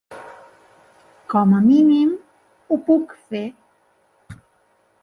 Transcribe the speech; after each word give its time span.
Com 1.33 1.53
a 1.59 1.61
mínim 1.67 2.17
ho 2.73 2.81
puc 2.89 3.17
fer. 3.35 3.47